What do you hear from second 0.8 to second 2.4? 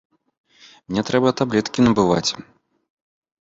Мне трэба таблеткі набываць.